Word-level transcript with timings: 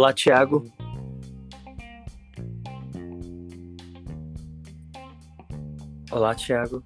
Olá, 0.00 0.14
Thiago. 0.14 0.64
Olá, 6.10 6.34
Thiago. 6.34 6.82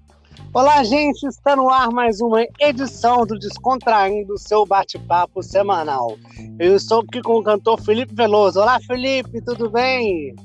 Olá, 0.53 0.83
gente! 0.83 1.25
Está 1.25 1.55
no 1.55 1.69
ar 1.69 1.91
mais 1.91 2.19
uma 2.19 2.45
edição 2.59 3.25
do 3.25 3.39
Descontraindo, 3.39 4.37
seu 4.37 4.65
bate-papo 4.65 5.41
semanal. 5.41 6.17
Eu 6.59 6.75
estou 6.75 7.03
aqui 7.03 7.21
com 7.21 7.37
o 7.37 7.43
cantor 7.43 7.79
Felipe 7.79 8.13
Veloso. 8.13 8.59
Olá, 8.59 8.81
Felipe, 8.81 9.41
tudo 9.41 9.69
bem? 9.69 10.35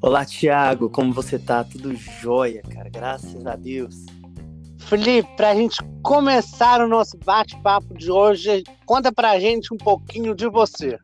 Olá, 0.00 0.24
Thiago. 0.24 0.88
Como 0.88 1.12
você 1.12 1.38
tá? 1.38 1.62
Tudo 1.64 1.94
jóia, 1.94 2.62
cara. 2.62 2.88
Graças 2.88 3.44
a 3.46 3.56
Deus. 3.56 4.06
Felipe, 4.78 5.28
para 5.36 5.50
a 5.50 5.54
gente 5.54 5.76
começar 6.02 6.80
o 6.80 6.88
nosso 6.88 7.18
bate-papo 7.18 7.92
de 7.92 8.10
hoje, 8.10 8.64
conta 8.86 9.12
para 9.12 9.32
a 9.32 9.38
gente 9.38 9.74
um 9.74 9.76
pouquinho 9.76 10.34
de 10.34 10.48
você. 10.48 10.98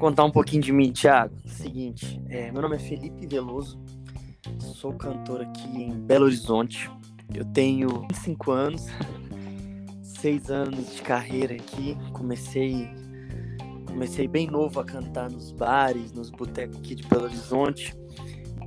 Contar 0.00 0.24
um 0.24 0.30
pouquinho 0.30 0.62
de 0.62 0.72
mim, 0.72 0.90
Thiago. 0.90 1.36
Seguinte, 1.44 2.18
é, 2.30 2.50
meu 2.50 2.62
nome 2.62 2.76
é 2.76 2.78
Felipe 2.78 3.26
Veloso, 3.26 3.78
sou 4.58 4.94
cantor 4.94 5.42
aqui 5.42 5.68
em 5.68 5.90
Belo 5.92 6.24
Horizonte. 6.24 6.90
Eu 7.34 7.44
tenho 7.44 8.06
25 8.08 8.50
anos, 8.50 8.86
6 10.02 10.50
anos 10.50 10.94
de 10.96 11.02
carreira 11.02 11.52
aqui. 11.54 11.98
Comecei 12.14 12.88
comecei 13.84 14.26
bem 14.26 14.46
novo 14.46 14.80
a 14.80 14.84
cantar 14.84 15.30
nos 15.30 15.52
bares, 15.52 16.12
nos 16.12 16.30
botecos 16.30 16.78
aqui 16.78 16.94
de 16.94 17.06
Belo 17.06 17.24
Horizonte. 17.24 17.94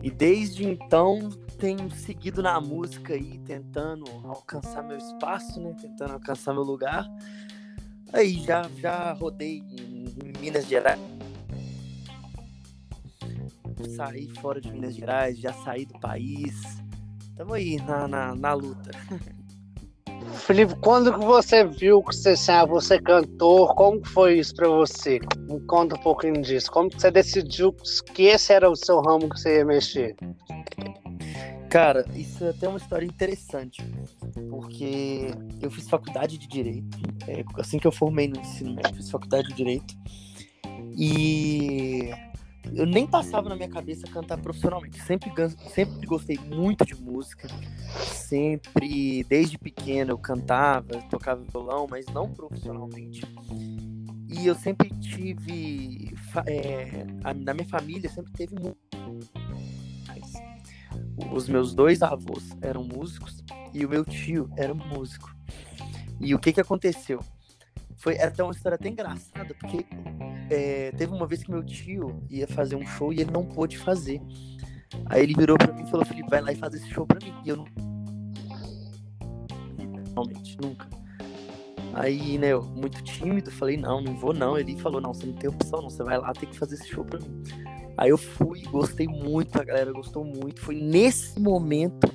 E 0.03 0.11
desde 0.11 0.63
então 0.63 1.31
tenho 1.57 1.89
seguido 1.89 2.43
na 2.43 2.61
música 2.61 3.15
aí, 3.15 3.39
tentando 3.39 4.05
alcançar 4.23 4.83
meu 4.83 4.99
espaço, 4.99 5.59
né? 5.59 5.75
Tentando 5.81 6.13
alcançar 6.13 6.53
meu 6.53 6.61
lugar. 6.61 7.09
Aí 8.13 8.33
já, 8.43 8.69
já 8.77 9.13
rodei 9.13 9.63
em, 9.67 10.03
Minas 10.39 10.67
Gerais. 10.67 11.12
Saí 13.95 14.29
fora 14.39 14.59
de 14.59 14.71
Minas 14.71 14.95
Gerais, 14.95 15.37
já 15.37 15.53
saí 15.53 15.85
do 15.85 15.99
país. 15.99 16.53
Tamo 17.35 17.53
aí 17.53 17.77
na, 17.77 18.07
na, 18.07 18.35
na 18.35 18.53
luta. 18.53 18.91
Felipe, 20.45 20.75
quando 20.81 21.13
que 21.13 21.25
você 21.25 21.63
viu 21.63 22.01
que 22.01 22.15
você, 22.15 22.35
você 22.67 22.99
cantor, 22.99 23.75
como 23.75 24.01
que 24.01 24.09
foi 24.09 24.39
isso 24.39 24.55
para 24.55 24.67
você? 24.67 25.19
Me 25.49 25.59
conta 25.61 25.95
um 25.95 25.99
pouquinho 25.99 26.41
disso. 26.41 26.71
Como 26.71 26.89
que 26.89 26.99
você 26.99 27.11
decidiu 27.11 27.73
que 28.13 28.23
esse 28.23 28.51
era 28.51 28.69
o 28.69 28.75
seu 28.75 29.01
ramo 29.01 29.29
que 29.29 29.39
você 29.39 29.57
ia 29.57 29.65
mexer? 29.65 30.15
Cara, 31.69 32.05
isso 32.13 32.43
é 32.43 32.49
até 32.49 32.67
uma 32.67 32.77
história 32.77 33.05
interessante, 33.05 33.83
porque 34.47 35.33
eu 35.59 35.71
fiz 35.71 35.89
faculdade 35.89 36.37
de 36.37 36.47
Direito, 36.47 36.99
é, 37.27 37.43
assim 37.57 37.79
que 37.79 37.87
eu 37.87 37.91
formei 37.91 38.27
no 38.27 38.39
ensino 38.39 38.75
médio, 38.75 38.95
fiz 38.95 39.09
faculdade 39.09 39.47
de 39.47 39.55
Direito, 39.55 39.95
e 40.95 42.11
eu 42.71 42.85
nem 42.85 43.05
passava 43.05 43.49
na 43.49 43.55
minha 43.55 43.69
cabeça 43.69 44.07
cantar 44.07 44.37
profissionalmente. 44.37 45.01
Sempre, 45.01 45.31
sempre 45.69 46.07
gostei 46.07 46.37
muito 46.37 46.85
de 46.85 46.95
música. 46.95 47.47
Sempre, 47.99 49.23
desde 49.25 49.57
pequeno, 49.57 50.11
eu 50.11 50.17
cantava, 50.17 51.01
tocava 51.09 51.43
violão, 51.43 51.87
mas 51.89 52.05
não 52.07 52.33
profissionalmente. 52.33 53.21
E 54.29 54.47
eu 54.47 54.55
sempre 54.55 54.89
tive. 54.89 56.15
É, 56.47 57.05
na 57.35 57.53
minha 57.53 57.67
família 57.67 58.09
sempre 58.09 58.31
teve 58.33 58.55
muito. 58.55 58.77
Os 61.31 61.47
meus 61.47 61.75
dois 61.75 62.01
avós 62.01 62.55
eram 62.61 62.83
músicos 62.83 63.43
e 63.73 63.85
o 63.85 63.89
meu 63.89 64.03
tio 64.03 64.49
era 64.57 64.73
músico. 64.73 65.33
E 66.19 66.33
o 66.33 66.39
que 66.39 66.53
que 66.53 66.61
aconteceu? 66.61 67.19
Foi 68.03 68.19
até 68.19 68.43
uma 68.43 68.51
história 68.51 68.75
até 68.75 68.89
engraçada, 68.89 69.55
porque 69.61 69.85
é, 70.49 70.91
teve 70.91 71.13
uma 71.13 71.25
vez 71.25 71.41
que 71.41 71.49
meu 71.49 71.63
tio 71.63 72.21
ia 72.29 72.45
fazer 72.45 72.75
um 72.75 72.85
show 72.85 73.13
e 73.13 73.21
ele 73.21 73.31
não 73.31 73.45
pôde 73.45 73.77
fazer. 73.77 74.21
Aí 75.05 75.23
ele 75.23 75.33
virou 75.33 75.57
pra 75.57 75.71
mim 75.71 75.83
e 75.83 75.89
falou, 75.89 76.05
Felipe, 76.05 76.29
vai 76.29 76.41
lá 76.41 76.51
e 76.51 76.55
faz 76.55 76.73
esse 76.73 76.89
show 76.89 77.07
pra 77.07 77.17
mim. 77.25 77.33
E 77.45 77.47
eu 77.47 77.55
não. 77.55 77.65
Realmente, 80.13 80.57
nunca. 80.61 80.85
Aí, 81.93 82.37
né, 82.37 82.47
eu, 82.49 82.61
muito 82.61 83.01
tímido, 83.03 83.49
falei, 83.49 83.77
não, 83.77 84.01
não 84.01 84.17
vou 84.17 84.33
não. 84.33 84.57
Ele 84.57 84.75
falou, 84.75 84.99
não, 84.99 85.13
você 85.13 85.25
não 85.25 85.35
tem 85.35 85.49
opção, 85.49 85.81
não, 85.81 85.89
você 85.89 86.03
vai 86.03 86.17
lá, 86.17 86.33
tem 86.33 86.49
que 86.49 86.59
fazer 86.59 86.75
esse 86.75 86.89
show 86.89 87.05
pra 87.05 87.21
mim. 87.21 87.41
Aí 87.97 88.09
eu 88.09 88.17
fui, 88.17 88.63
gostei 88.63 89.07
muito, 89.07 89.61
a 89.61 89.63
galera 89.63 89.93
gostou 89.93 90.25
muito. 90.25 90.59
Foi 90.59 90.75
nesse 90.75 91.39
momento 91.39 92.09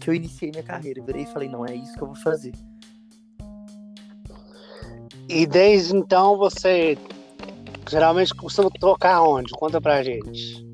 que 0.00 0.08
eu 0.08 0.14
iniciei 0.14 0.50
minha 0.50 0.62
carreira. 0.62 1.00
Eu 1.00 1.04
virei 1.04 1.24
e 1.24 1.26
falei, 1.26 1.50
não, 1.50 1.66
é 1.66 1.74
isso 1.74 1.92
que 1.92 2.02
eu 2.02 2.06
vou 2.06 2.16
fazer. 2.16 2.52
E 5.28 5.46
desde 5.46 5.96
então 5.96 6.36
você 6.36 6.96
geralmente 7.88 8.34
costuma 8.34 8.70
tocar 8.70 9.22
onde? 9.22 9.52
Conta 9.52 9.80
pra 9.80 10.02
gente. 10.02 10.64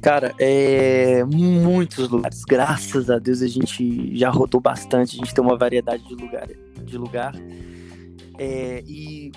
Cara, 0.00 0.34
é 0.38 1.24
muitos 1.24 2.08
lugares. 2.08 2.42
Graças 2.44 3.10
a 3.10 3.18
Deus 3.18 3.42
a 3.42 3.48
gente 3.48 4.16
já 4.16 4.30
rodou 4.30 4.60
bastante, 4.60 5.16
a 5.16 5.18
gente 5.18 5.34
tem 5.34 5.42
uma 5.42 5.56
variedade 5.56 6.06
de 6.06 6.14
lugar, 6.14 6.46
de 6.82 6.98
lugar. 6.98 7.34
É, 8.38 8.82
e 8.86 9.32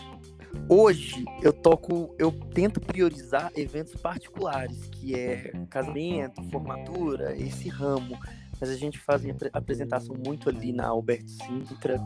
hoje 0.69 1.25
eu 1.41 1.51
toco, 1.51 2.13
eu 2.19 2.31
tento 2.53 2.79
priorizar 2.79 3.51
eventos 3.55 3.95
particulares, 3.95 4.88
que 4.91 5.16
é 5.16 5.51
casamento, 5.69 6.43
formatura, 6.51 7.35
esse 7.35 7.67
ramo 7.67 8.17
mas 8.61 8.69
a 8.69 8.75
gente 8.75 8.99
faz 8.99 9.23
apresentação 9.51 10.16
muito 10.16 10.47
ali 10.47 10.72
na 10.72 10.85
Alberto 10.85 11.31
Sintra, 11.31 11.99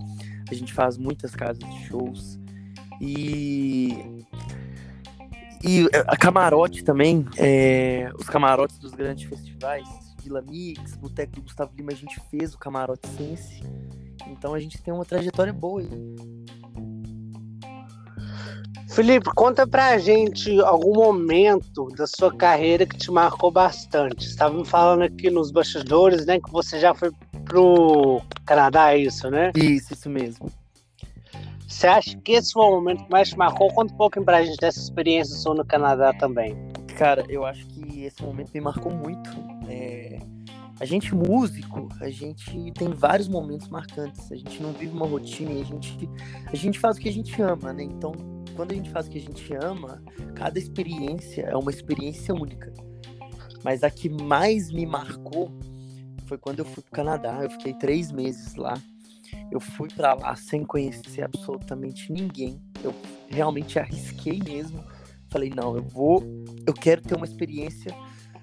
a 0.50 0.54
gente 0.54 0.74
faz 0.74 0.98
muitas 0.98 1.36
casas 1.36 1.60
de 1.60 1.86
shows 1.86 2.40
e 3.02 4.24
e 5.68 5.90
a 6.08 6.16
camarote 6.16 6.84
também, 6.84 7.26
é, 7.38 8.12
os 8.20 8.30
camarotes 8.30 8.78
dos 8.78 8.94
grandes 8.94 9.28
festivais, 9.28 9.88
Vila 10.24 10.42
Mix, 10.42 10.96
Boteco 10.96 11.34
do 11.34 11.42
Gustavo 11.42 11.72
Lima, 11.76 11.92
a 11.92 11.96
gente 11.96 12.20
fez 12.30 12.54
o 12.54 12.58
camarote 12.58 13.08
Sense, 13.10 13.64
então 14.28 14.54
a 14.54 14.60
gente 14.60 14.82
tem 14.82 14.94
uma 14.94 15.04
trajetória 15.04 15.52
boa 15.52 15.82
aí. 15.82 15.90
Felipe, 18.96 19.30
conta 19.36 19.68
pra 19.68 19.98
gente 19.98 20.58
algum 20.62 20.94
momento 20.94 21.90
da 21.98 22.08
sua 22.08 22.34
carreira 22.34 22.86
que 22.86 22.96
te 22.96 23.12
marcou 23.12 23.52
bastante. 23.52 24.26
Estavam 24.26 24.64
falando 24.64 25.02
aqui 25.02 25.30
nos 25.30 25.52
bastidores, 25.52 26.26
né, 26.26 26.40
que 26.40 26.50
você 26.50 26.80
já 26.80 26.96
foi 26.96 27.12
pro 27.44 28.22
Canadá, 28.46 28.94
é 28.94 29.00
isso, 29.00 29.30
né? 29.30 29.52
Isso, 29.54 29.92
isso 29.92 30.10
mesmo. 30.10 30.50
Você 31.68 31.88
acha 31.88 32.18
que 32.20 32.32
esse 32.32 32.54
foi 32.54 32.64
o 32.64 32.72
momento 32.72 33.04
que 33.04 33.12
mais 33.12 33.28
te 33.28 33.38
marcou? 33.38 33.68
Conta 33.74 33.94
um 33.94 33.98
pouquinho 33.98 34.24
pra 34.24 34.42
gente 34.42 34.56
dessa 34.62 34.80
experiência 34.80 35.36
sua 35.36 35.56
no 35.56 35.66
Canadá 35.66 36.14
também. 36.14 36.56
Cara, 36.98 37.26
eu 37.28 37.46
acho 37.46 37.68
que 37.68 38.06
esse 38.06 38.24
momento 38.24 38.50
me 38.54 38.62
marcou 38.62 38.94
muito. 38.94 39.30
É... 39.68 40.20
A 40.80 40.86
gente 40.86 41.16
músico, 41.16 41.88
a 42.02 42.10
gente 42.10 42.72
tem 42.74 42.90
vários 42.90 43.28
momentos 43.28 43.70
marcantes. 43.70 44.32
A 44.32 44.36
gente 44.36 44.62
não 44.62 44.74
vive 44.74 44.94
uma 44.94 45.08
rotina 45.08 45.52
a 45.52 45.64
gente, 45.64 46.10
a 46.46 46.56
gente 46.56 46.80
faz 46.80 46.98
o 46.98 47.00
que 47.00 47.10
a 47.10 47.14
gente 47.14 47.42
ama, 47.42 47.72
né? 47.72 47.84
Então 47.84 48.12
quando 48.56 48.72
a 48.72 48.76
gente 48.76 48.90
faz 48.90 49.08
o 49.08 49.10
que 49.10 49.18
a 49.18 49.22
gente 49.22 49.54
ama, 49.54 50.02
cada 50.34 50.58
experiência 50.58 51.42
é 51.44 51.56
uma 51.56 51.70
experiência 51.70 52.34
única. 52.34 52.74
Mas 53.64 53.84
a 53.84 53.90
que 53.90 54.10
mais 54.10 54.72
me 54.72 54.86
marcou 54.86 55.52
foi 56.26 56.38
quando 56.38 56.60
eu 56.60 56.66
fui 56.66 56.82
pro 56.84 56.92
Canadá. 56.92 57.40
Eu 57.44 57.50
fiquei 57.50 57.74
três 57.74 58.12
meses 58.12 58.56
lá. 58.56 58.82
Eu 59.52 59.60
fui 59.60 59.90
para 59.90 60.14
lá 60.14 60.36
sem 60.36 60.64
conhecer 60.64 61.24
absolutamente 61.24 62.12
ninguém. 62.12 62.62
Eu 62.84 62.94
realmente 63.28 63.78
arrisquei 63.78 64.40
mesmo. 64.44 64.84
Falei, 65.30 65.50
não, 65.50 65.76
eu 65.76 65.84
vou, 65.84 66.24
eu 66.66 66.74
quero 66.74 67.02
ter 67.02 67.16
uma 67.16 67.26
experiência 67.26 67.94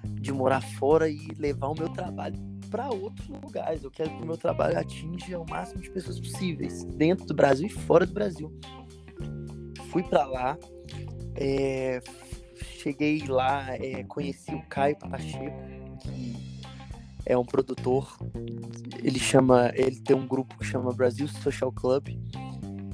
de 0.05 0.31
morar 0.31 0.61
fora 0.61 1.09
e 1.09 1.19
levar 1.37 1.67
o 1.67 1.75
meu 1.75 1.89
trabalho 1.89 2.37
para 2.69 2.89
outros 2.89 3.27
lugares. 3.27 3.83
Eu 3.83 3.91
quero 3.91 4.09
que 4.09 4.23
o 4.23 4.25
meu 4.25 4.37
trabalho 4.37 4.77
atinja 4.79 5.39
o 5.39 5.49
máximo 5.49 5.81
de 5.81 5.89
pessoas 5.89 6.19
possíveis, 6.19 6.83
dentro 6.83 7.25
do 7.25 7.33
Brasil 7.33 7.67
e 7.67 7.69
fora 7.69 8.05
do 8.05 8.13
Brasil 8.13 8.51
fui 9.93 10.01
para 10.01 10.25
lá, 10.25 10.57
é, 11.35 12.01
cheguei 12.55 13.27
lá, 13.27 13.75
é, 13.75 14.03
conheci 14.05 14.53
o 14.55 14.61
Caio 14.63 14.97
Pacheco, 14.97 15.55
que 16.01 16.35
é 17.27 17.37
um 17.37 17.45
produtor. 17.45 18.17
Ele 19.03 19.19
chama, 19.19 19.71
ele 19.75 19.99
tem 19.99 20.15
um 20.15 20.27
grupo 20.27 20.57
que 20.57 20.65
chama 20.65 20.91
Brasil 20.91 21.27
Social 21.27 21.71
Club, 21.71 22.07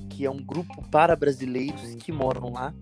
que 0.09 0.25
é 0.25 0.29
um 0.29 0.43
grupo 0.43 0.83
para 0.89 1.15
brasileiros 1.15 1.95
que 1.95 2.11
moram 2.11 2.51
lá. 2.51 2.73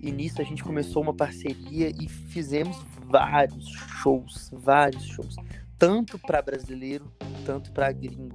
E 0.00 0.12
nisso 0.12 0.40
a 0.40 0.44
gente 0.44 0.62
começou 0.62 1.02
uma 1.02 1.14
parceria 1.14 1.90
e 1.90 2.08
fizemos 2.08 2.76
vários 3.04 3.68
shows, 4.02 4.50
vários 4.52 5.04
shows, 5.04 5.36
tanto 5.78 6.18
para 6.18 6.40
brasileiro, 6.42 7.12
tanto 7.44 7.72
para 7.72 7.90
gringo. 7.92 8.34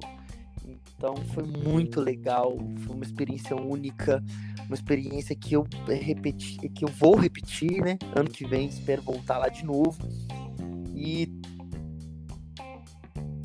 Então 0.66 1.16
foi 1.34 1.44
muito 1.44 2.00
legal, 2.02 2.58
foi 2.86 2.96
uma 2.96 3.04
experiência 3.04 3.56
única 3.56 4.24
uma 4.66 4.76
experiência 4.76 5.36
que 5.36 5.56
eu 5.56 5.68
repeti, 5.88 6.58
que 6.70 6.84
eu 6.86 6.90
vou 6.90 7.16
repetir, 7.16 7.82
né? 7.82 7.98
Ano 8.16 8.30
que 8.30 8.46
vem, 8.46 8.68
espero 8.68 9.02
voltar 9.02 9.38
lá 9.38 9.50
de 9.50 9.66
novo. 9.66 9.98
E 10.96 11.28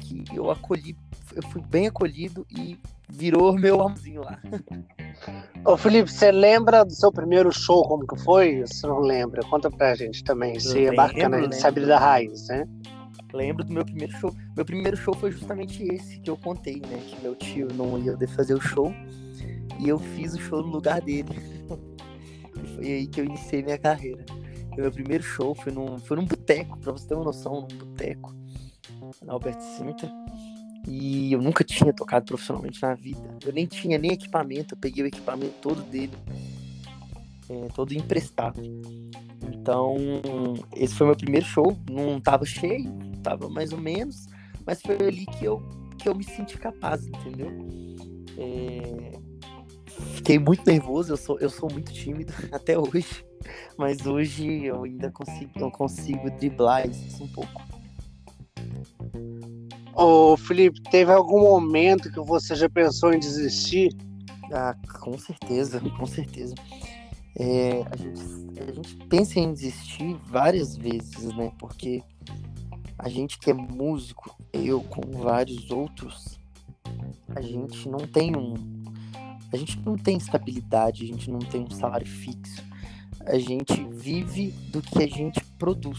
que 0.00 0.24
eu 0.34 0.50
acolhi, 0.50 0.96
eu 1.34 1.42
fui 1.50 1.62
bem 1.62 1.86
acolhido 1.86 2.46
e 2.50 2.78
virou 3.08 3.52
meu 3.58 3.82
amorzinho 3.82 4.22
lá. 4.22 4.40
Ô 5.64 5.76
Felipe, 5.76 6.10
você 6.10 6.30
lembra 6.30 6.84
do 6.84 6.92
seu 6.92 7.12
primeiro 7.12 7.52
show, 7.52 7.82
como 7.82 8.06
que 8.06 8.16
foi? 8.22 8.64
Se 8.66 8.86
não 8.86 9.00
lembra, 9.00 9.42
conta 9.42 9.70
pra 9.70 9.94
gente 9.94 10.24
também. 10.24 10.58
Se 10.58 10.86
é 10.86 10.94
bacana, 10.94 11.36
a 11.36 11.42
gente 11.42 11.56
sabe 11.56 11.84
da 11.84 11.98
raiz, 11.98 12.48
né? 12.48 12.66
Lembro 13.32 13.64
do 13.64 13.72
meu 13.72 13.84
primeiro 13.84 14.12
show. 14.18 14.34
Meu 14.56 14.64
primeiro 14.64 14.96
show 14.96 15.14
foi 15.14 15.30
justamente 15.30 15.82
esse 15.82 16.18
que 16.20 16.30
eu 16.30 16.36
contei, 16.36 16.76
né? 16.76 16.98
Que 17.06 17.20
meu 17.22 17.34
tio 17.34 17.68
não 17.74 17.98
ia 17.98 18.16
fazer 18.28 18.54
o 18.54 18.60
show. 18.60 18.92
E 19.78 19.88
eu 19.88 19.98
fiz 19.98 20.34
o 20.34 20.38
show 20.40 20.62
no 20.62 20.68
lugar 20.68 21.00
dele. 21.00 21.28
e 22.62 22.66
foi 22.74 22.84
aí 22.86 23.06
que 23.06 23.20
eu 23.20 23.24
iniciei 23.24 23.62
minha 23.62 23.78
carreira. 23.78 24.24
Meu 24.76 24.90
primeiro 24.90 25.22
show 25.22 25.54
foi 25.54 25.72
num, 25.72 25.98
foi 25.98 26.16
num 26.16 26.24
boteco, 26.24 26.78
pra 26.78 26.92
você 26.92 27.06
ter 27.06 27.14
uma 27.14 27.24
noção, 27.24 27.60
num 27.62 27.78
boteco. 27.78 28.34
Na 29.24 29.32
Albert 29.34 29.60
Sintra. 29.60 30.10
E 30.88 31.32
eu 31.34 31.42
nunca 31.42 31.62
tinha 31.62 31.92
tocado 31.92 32.24
profissionalmente 32.24 32.80
na 32.80 32.94
vida. 32.94 33.36
Eu 33.44 33.52
nem 33.52 33.66
tinha 33.66 33.98
nem 33.98 34.12
equipamento, 34.12 34.74
eu 34.74 34.78
peguei 34.78 35.04
o 35.04 35.06
equipamento 35.06 35.54
todo 35.60 35.82
dele. 35.82 36.16
É, 37.50 37.68
todo 37.74 37.92
emprestado. 37.92 38.60
Então, 39.52 39.96
esse 40.74 40.94
foi 40.94 41.06
meu 41.06 41.16
primeiro 41.16 41.44
show. 41.44 41.76
Não 41.90 42.18
tava 42.18 42.46
cheio, 42.46 42.90
tava 43.22 43.50
mais 43.50 43.72
ou 43.72 43.78
menos, 43.78 44.26
mas 44.66 44.80
foi 44.80 44.96
ali 44.96 45.26
que 45.26 45.44
eu, 45.44 45.62
que 45.98 46.08
eu 46.08 46.14
me 46.14 46.24
senti 46.24 46.56
capaz, 46.56 47.06
entendeu? 47.06 47.50
É... 48.38 49.12
Fiquei 50.14 50.38
muito 50.38 50.64
nervoso, 50.64 51.12
eu 51.12 51.16
sou, 51.16 51.38
eu 51.38 51.50
sou 51.50 51.70
muito 51.70 51.92
tímido 51.92 52.32
até 52.52 52.78
hoje, 52.78 53.24
mas 53.76 54.06
hoje 54.06 54.64
eu 54.64 54.84
ainda 54.84 55.10
consigo, 55.10 55.50
eu 55.56 55.70
consigo 55.70 56.30
driblar 56.30 56.88
isso 56.88 57.24
um 57.24 57.28
pouco. 57.28 57.62
Ô 60.00 60.36
Felipe, 60.36 60.80
teve 60.92 61.10
algum 61.10 61.40
momento 61.40 62.08
que 62.08 62.20
você 62.20 62.54
já 62.54 62.70
pensou 62.70 63.12
em 63.12 63.18
desistir? 63.18 63.92
Ah, 64.52 64.72
com 65.00 65.18
certeza, 65.18 65.80
com 65.80 66.06
certeza. 66.06 66.54
É, 67.36 67.82
a, 67.90 67.96
gente, 67.96 68.60
a 68.60 68.72
gente 68.72 68.96
pensa 69.08 69.40
em 69.40 69.52
desistir 69.52 70.16
várias 70.24 70.76
vezes, 70.76 71.24
né? 71.34 71.50
Porque 71.58 72.00
a 72.96 73.08
gente 73.08 73.40
que 73.40 73.50
é 73.50 73.52
músico, 73.52 74.40
eu 74.52 74.82
com 74.82 75.00
vários 75.18 75.68
outros, 75.68 76.38
a 77.34 77.40
gente 77.40 77.88
não 77.88 77.98
tem 77.98 78.36
um. 78.36 78.54
A 79.52 79.56
gente 79.56 79.80
não 79.80 79.96
tem 79.96 80.16
estabilidade, 80.16 81.02
a 81.02 81.06
gente 81.08 81.28
não 81.28 81.40
tem 81.40 81.62
um 81.62 81.70
salário 81.70 82.06
fixo. 82.06 82.62
A 83.26 83.36
gente 83.36 83.84
vive 83.90 84.52
do 84.70 84.80
que 84.80 85.02
a 85.02 85.08
gente 85.08 85.44
produz. 85.58 85.98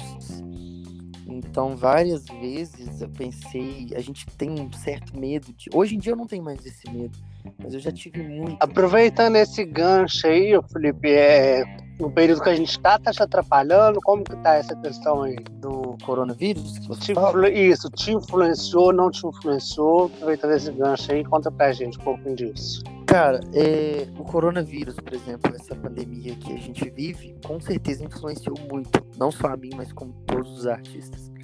Então, 1.50 1.76
várias 1.76 2.26
vezes 2.26 3.02
eu 3.02 3.10
pensei, 3.10 3.88
a 3.96 4.00
gente 4.00 4.26
tem 4.38 4.52
um 4.52 4.72
certo 4.72 5.18
medo 5.20 5.52
de. 5.54 5.68
Hoje 5.74 5.96
em 5.96 5.98
dia 5.98 6.12
eu 6.12 6.16
não 6.16 6.28
tenho 6.28 6.44
mais 6.44 6.64
esse 6.64 6.88
medo, 6.92 7.18
mas 7.58 7.74
eu 7.74 7.80
já 7.80 7.92
tive 7.92 8.22
muito. 8.22 8.56
Aproveitando 8.60 9.36
esse 9.36 9.66
gancho 9.66 10.28
aí, 10.28 10.52
Felipe, 10.72 11.10
é, 11.10 11.64
no 12.00 12.12
período 12.12 12.44
que 12.44 12.50
a 12.50 12.56
gente 12.56 12.70
está, 12.70 13.00
tá 13.00 13.12
te 13.12 13.24
atrapalhando? 13.24 14.00
Como 14.02 14.24
que 14.24 14.36
tá 14.38 14.54
essa 14.56 14.76
questão 14.76 15.24
aí? 15.24 15.36
Do 15.54 15.98
coronavírus? 16.06 16.74
Te 17.00 17.14
influ... 17.14 17.48
Isso, 17.48 17.90
te 17.90 18.12
influenciou, 18.12 18.94
não 18.94 19.10
te 19.10 19.26
influenciou? 19.26 20.06
Aproveitando 20.06 20.52
esse 20.52 20.72
gancho 20.72 21.12
aí, 21.12 21.26
conta 21.26 21.52
pra 21.52 21.72
gente 21.72 21.98
um 21.98 22.04
pouco 22.04 22.36
disso. 22.36 22.84
Cara, 23.08 23.40
é, 23.56 24.08
o 24.20 24.24
coronavírus, 24.24 24.96
por 24.98 25.16
exemplo, 25.16 25.52
essa 25.56 25.76
pandemia 25.76 26.36
que 26.36 26.54
a 26.54 26.58
gente 26.58 26.88
vive, 26.92 27.36
com 27.44 27.60
certeza 27.60 28.06
influenciou 28.06 28.56
muito, 28.72 29.04
não 29.18 29.32
só 29.32 29.48
a 29.48 29.58
mim, 29.58 29.72
mas 29.76 29.92
como 29.92 30.14
todos 30.28 30.60
os 30.60 30.68
artistas. 30.68 31.39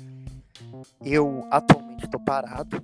Eu 1.04 1.48
atualmente 1.52 2.06
estou 2.06 2.20
parado, 2.20 2.82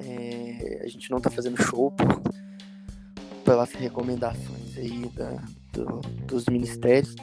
é, 0.00 0.82
a 0.84 0.88
gente 0.88 1.10
não 1.10 1.18
está 1.18 1.30
fazendo 1.30 1.60
show 1.62 1.90
por, 1.90 2.22
pelas 3.44 3.72
recomendações 3.72 4.76
aí 4.76 5.08
da, 5.10 5.42
do, 5.72 6.00
dos 6.26 6.46
ministérios. 6.46 7.14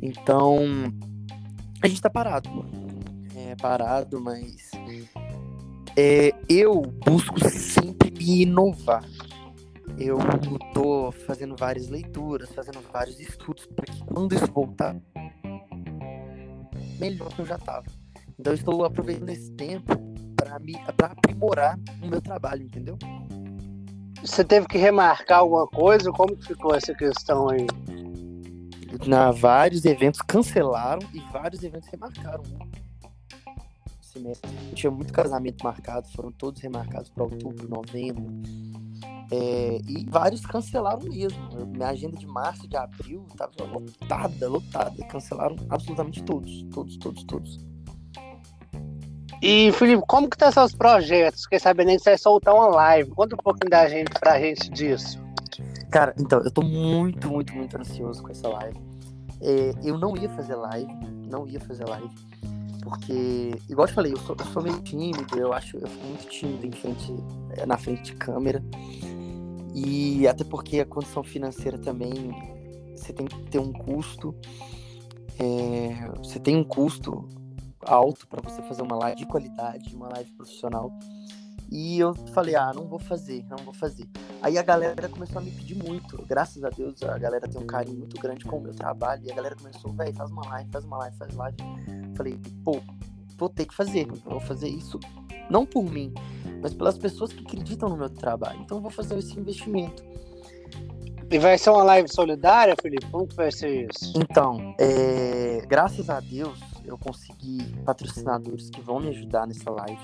Então, 0.00 0.58
a 1.82 1.88
gente 1.88 2.00
tá 2.00 2.10
parado. 2.10 2.48
É 3.34 3.56
parado, 3.56 4.20
mas 4.20 4.70
é, 5.96 6.32
eu 6.48 6.80
busco 6.80 7.38
sempre 7.48 8.10
me 8.10 8.42
inovar. 8.42 9.04
Eu 9.98 10.18
tô 10.72 11.12
fazendo 11.12 11.54
várias 11.56 11.88
leituras, 11.88 12.50
fazendo 12.50 12.80
vários 12.92 13.20
estudos 13.20 13.66
para 13.66 13.84
que 13.84 14.04
quando 14.04 14.34
isso 14.34 14.46
voltar, 14.46 14.96
melhor 16.98 17.28
que 17.34 17.40
eu 17.40 17.46
já 17.46 17.58
tava. 17.58 17.86
Então 18.42 18.54
eu 18.54 18.56
estou 18.56 18.84
aproveitando 18.84 19.28
esse 19.28 19.52
tempo 19.52 19.96
para 20.34 20.58
me 20.58 20.72
pra 20.96 21.06
aprimorar 21.06 21.78
o 22.02 22.08
meu 22.08 22.20
trabalho, 22.20 22.64
entendeu? 22.64 22.98
Você 24.20 24.42
teve 24.42 24.66
que 24.66 24.76
remarcar 24.76 25.38
alguma 25.38 25.64
coisa? 25.68 26.10
Como 26.10 26.36
que 26.36 26.48
ficou 26.48 26.74
essa 26.74 26.92
questão 26.92 27.48
aí? 27.48 27.68
Na, 29.06 29.30
vários 29.30 29.84
eventos 29.84 30.20
cancelaram 30.22 31.08
e 31.14 31.20
vários 31.32 31.62
eventos 31.62 31.88
remarcaram. 31.88 32.42
Semestre. 34.00 34.50
Eu 34.70 34.74
tinha 34.74 34.90
muito 34.90 35.12
casamento 35.12 35.62
marcado, 35.62 36.08
foram 36.08 36.32
todos 36.32 36.60
remarcados 36.60 37.10
para 37.10 37.22
outubro, 37.22 37.68
novembro. 37.68 38.26
É, 39.30 39.80
e 39.86 40.04
vários 40.10 40.44
cancelaram 40.44 41.08
mesmo. 41.08 41.38
Minha 41.66 41.90
agenda 41.90 42.16
de 42.16 42.26
março, 42.26 42.66
de 42.66 42.76
abril, 42.76 43.24
estava 43.30 43.52
lotada, 43.62 44.48
lotada. 44.48 45.06
Cancelaram 45.06 45.54
absolutamente 45.70 46.24
todos, 46.24 46.64
todos, 46.72 46.96
todos, 46.96 47.22
todos. 47.22 47.71
E, 49.42 49.72
Felipe, 49.72 50.04
como 50.06 50.30
que 50.30 50.38
tá 50.38 50.52
seus 50.52 50.72
projetos? 50.72 51.42
Fiquei 51.42 51.58
sabendo 51.58 51.88
que 51.88 51.98
você 51.98 52.10
vai 52.10 52.18
soltar 52.18 52.54
uma 52.54 52.68
live. 52.68 53.10
Conta 53.10 53.34
um 53.34 53.38
pouquinho 53.38 53.68
da 53.68 53.88
gente 53.88 54.12
pra 54.20 54.38
gente 54.38 54.70
disso. 54.70 55.20
Cara, 55.90 56.14
então, 56.16 56.40
eu 56.40 56.50
tô 56.50 56.62
muito, 56.62 57.28
muito, 57.28 57.52
muito 57.52 57.76
ansioso 57.76 58.22
com 58.22 58.30
essa 58.30 58.48
live. 58.48 58.78
É, 59.40 59.72
eu 59.82 59.98
não 59.98 60.16
ia 60.16 60.28
fazer 60.30 60.54
live, 60.54 60.92
não 61.28 61.44
ia 61.48 61.58
fazer 61.58 61.84
live, 61.88 62.08
porque, 62.80 63.50
igual 63.68 63.86
eu 63.86 63.88
te 63.88 63.94
falei, 63.94 64.12
eu 64.12 64.16
sou, 64.18 64.36
eu 64.38 64.46
sou 64.46 64.62
meio 64.62 64.80
tímido, 64.82 65.36
eu 65.36 65.52
acho, 65.52 65.76
eu 65.76 65.88
sou 65.88 66.02
muito 66.04 66.28
tímido 66.28 66.64
em 66.64 66.70
frente, 66.70 67.12
é, 67.56 67.66
na 67.66 67.76
frente 67.76 68.02
de 68.02 68.14
câmera. 68.14 68.62
E 69.74 70.28
até 70.28 70.44
porque 70.44 70.78
a 70.78 70.86
condição 70.86 71.24
financeira 71.24 71.76
também, 71.76 72.12
você 72.96 73.12
tem 73.12 73.26
que 73.26 73.36
ter 73.50 73.58
um 73.58 73.72
custo, 73.72 74.32
é, 75.40 76.08
você 76.18 76.38
tem 76.38 76.56
um 76.56 76.62
custo 76.62 77.28
alto 77.84 78.26
para 78.26 78.40
você 78.42 78.62
fazer 78.62 78.82
uma 78.82 78.96
live 78.96 79.18
de 79.18 79.26
qualidade, 79.26 79.94
uma 79.94 80.08
live 80.08 80.30
profissional. 80.32 80.92
E 81.70 81.98
eu 81.98 82.14
falei, 82.34 82.54
ah, 82.54 82.70
não 82.74 82.86
vou 82.86 82.98
fazer, 82.98 83.44
não 83.48 83.56
vou 83.64 83.72
fazer. 83.72 84.06
Aí 84.42 84.58
a 84.58 84.62
galera 84.62 85.08
começou 85.08 85.38
a 85.38 85.40
me 85.40 85.50
pedir 85.50 85.74
muito. 85.74 86.22
Graças 86.26 86.62
a 86.62 86.68
Deus, 86.68 87.02
a 87.02 87.16
galera 87.16 87.48
tem 87.48 87.62
um 87.62 87.66
carinho 87.66 87.98
muito 87.98 88.20
grande 88.20 88.44
com 88.44 88.58
o 88.58 88.60
meu 88.60 88.74
trabalho. 88.74 89.22
E 89.24 89.32
a 89.32 89.34
galera 89.34 89.56
começou, 89.56 89.90
velho, 89.92 90.14
faz 90.14 90.30
uma 90.30 90.46
live, 90.48 90.70
faz 90.70 90.84
uma 90.84 90.98
live, 90.98 91.16
faz 91.16 91.34
live. 91.34 91.56
Falei, 92.14 92.38
pô, 92.62 92.78
vou 93.38 93.48
ter 93.48 93.64
que 93.64 93.74
fazer. 93.74 94.06
Vou 94.06 94.40
fazer 94.40 94.68
isso 94.68 95.00
não 95.52 95.66
por 95.66 95.84
mim, 95.84 96.12
mas 96.60 96.72
pelas 96.72 96.96
pessoas 96.96 97.32
que 97.32 97.44
acreditam 97.44 97.88
no 97.88 97.96
meu 97.96 98.08
trabalho. 98.08 98.60
Então 98.60 98.80
vou 98.80 98.90
fazer 98.90 99.18
esse 99.18 99.38
investimento. 99.38 100.02
E 101.32 101.38
vai 101.38 101.56
ser 101.56 101.70
uma 101.70 101.82
live 101.82 102.12
solidária, 102.12 102.76
Felipe? 102.82 103.06
Como 103.06 103.26
que 103.26 103.34
vai 103.34 103.50
ser 103.50 103.88
isso? 103.90 104.12
Então, 104.14 104.74
é... 104.78 105.64
graças 105.66 106.10
a 106.10 106.20
Deus, 106.20 106.60
eu 106.84 106.98
consegui 106.98 107.74
patrocinadores 107.86 108.68
que 108.68 108.82
vão 108.82 109.00
me 109.00 109.08
ajudar 109.08 109.46
nessa 109.46 109.70
live. 109.70 110.02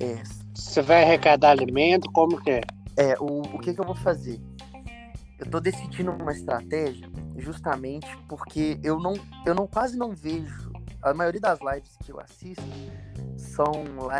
É, 0.00 0.22
Você 0.54 0.80
vai 0.80 1.02
arrecadar 1.02 1.50
alimento? 1.50 2.10
Como 2.12 2.40
que 2.40 2.50
é? 2.50 2.60
É, 2.96 3.14
o, 3.20 3.42
o 3.42 3.58
que, 3.58 3.74
que 3.74 3.80
eu 3.82 3.84
vou 3.84 3.94
fazer? 3.94 4.40
Eu 5.38 5.50
tô 5.50 5.60
decidindo 5.60 6.10
uma 6.10 6.32
estratégia 6.32 7.10
justamente 7.36 8.08
porque 8.26 8.80
eu 8.82 8.98
não, 8.98 9.12
eu 9.44 9.54
não 9.54 9.66
quase 9.66 9.98
não 9.98 10.14
vejo. 10.14 10.72
A 11.02 11.12
maioria 11.12 11.42
das 11.42 11.58
lives 11.60 11.94
que 12.02 12.10
eu 12.10 12.18
assisto 12.18 12.64
são 13.36 13.70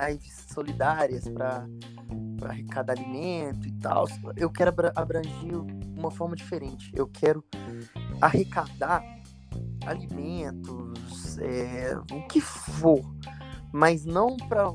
lives 0.09 0.47
solidárias 0.53 1.27
para 1.27 1.67
arrecadar 2.51 2.93
alimento 2.93 3.67
e 3.67 3.73
tal. 3.73 4.07
Eu 4.37 4.51
quero 4.51 4.73
abranger 4.95 5.61
uma 5.97 6.11
forma 6.11 6.37
diferente. 6.37 6.91
Eu 6.95 7.07
quero 7.07 7.45
arrecadar 8.21 9.03
alimentos, 9.87 11.39
é, 11.39 11.97
o 12.13 12.27
que 12.29 12.41
for, 12.41 13.01
mas 13.73 14.05
não 14.05 14.37
para 14.37 14.73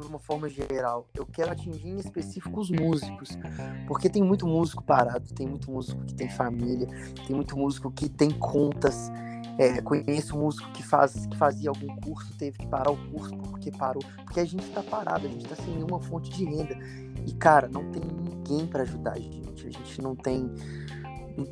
por 0.00 0.06
uma 0.06 0.18
forma 0.18 0.48
geral. 0.48 1.06
Eu 1.14 1.26
quero 1.26 1.52
atingir 1.52 1.88
em 1.88 1.98
específico 1.98 2.58
os 2.58 2.70
músicos, 2.70 3.38
porque 3.86 4.08
tem 4.08 4.22
muito 4.22 4.46
músico 4.46 4.82
parado, 4.82 5.32
tem 5.34 5.46
muito 5.46 5.70
músico 5.70 6.02
que 6.04 6.14
tem 6.14 6.28
família, 6.28 6.86
tem 7.26 7.36
muito 7.36 7.56
músico 7.56 7.90
que 7.90 8.08
tem 8.08 8.30
contas. 8.30 9.10
É, 9.58 9.82
conheço 9.82 10.38
músico 10.38 10.70
que, 10.72 10.82
faz, 10.82 11.26
que 11.26 11.36
fazia 11.36 11.68
algum 11.68 11.94
curso, 11.96 12.32
teve 12.38 12.56
que 12.56 12.66
parar 12.66 12.90
o 12.90 13.10
curso 13.10 13.36
porque 13.36 13.70
parou, 13.70 14.02
porque 14.24 14.40
a 14.40 14.44
gente 14.44 14.64
está 14.64 14.82
parado, 14.82 15.26
a 15.26 15.28
gente 15.28 15.44
está 15.44 15.56
sem 15.56 15.74
nenhuma 15.74 16.00
fonte 16.00 16.30
de 16.30 16.44
renda. 16.44 16.78
E 17.26 17.32
cara, 17.34 17.68
não 17.68 17.90
tem 17.90 18.02
ninguém 18.02 18.66
para 18.66 18.82
ajudar 18.82 19.12
a 19.12 19.18
gente. 19.20 19.66
A 19.66 19.70
gente 19.70 20.00
não 20.00 20.14
tem 20.14 20.50